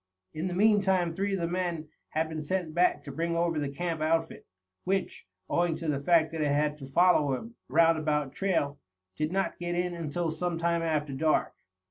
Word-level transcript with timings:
In 0.33 0.47
the 0.47 0.55
meantime 0.55 1.13
three 1.13 1.35
of 1.35 1.39
the 1.39 1.47
men 1.47 1.89
had 2.09 2.27
been 2.27 2.41
sent 2.41 2.73
back 2.73 3.03
to 3.03 3.11
bring 3.11 3.35
over 3.35 3.59
the 3.59 3.69
camp 3.69 4.01
outfit, 4.01 4.47
which, 4.83 5.27
owing 5.47 5.75
to 5.75 5.87
the 5.87 5.99
fact 5.99 6.31
that 6.31 6.41
it 6.41 6.47
had 6.47 6.75
to 6.79 6.87
follow 6.87 7.33
a 7.35 7.47
round 7.69 7.99
about 7.99 8.33
trail, 8.33 8.79
did 9.15 9.31
not 9.31 9.59
get 9.59 9.75
in 9.75 9.93
until 9.93 10.31
some 10.31 10.57
time 10.57 10.81
after 10.81 11.13
dark. 11.13 11.53